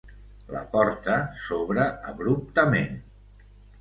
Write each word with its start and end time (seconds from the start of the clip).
La 0.53 0.61
porta 0.75 1.17
s'obre 1.47 1.85
abruptament. 2.13 2.97